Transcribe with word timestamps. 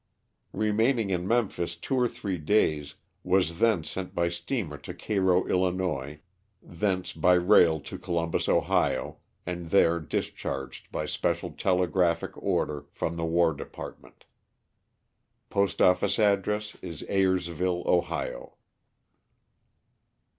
Kemaining 0.51 1.11
in 1.11 1.27
Memphis 1.27 1.75
two 1.75 1.93
or 1.95 2.07
three 2.07 2.39
days 2.39 2.95
was 3.23 3.59
then 3.59 3.83
sent 3.83 4.15
by 4.15 4.29
steamer 4.29 4.79
to 4.79 4.95
Cairo, 4.95 5.41
111., 5.41 6.19
thence 6.59 7.13
by 7.13 7.33
rail 7.33 7.79
to 7.81 7.99
Colum 7.99 8.31
bus, 8.31 8.49
Ohio, 8.49 9.17
and 9.45 9.69
there 9.69 9.99
discharged 9.99 10.91
by 10.91 11.05
special 11.05 11.51
telegraphic 11.51 12.35
order 12.35 12.87
from 12.89 13.15
the 13.15 13.25
War 13.25 13.53
Department. 13.53 14.25
Postoffice 15.51 16.17
address 16.17 16.75
is 16.81 17.03
Ayersville, 17.03 17.83
Ohio. 17.85 18.55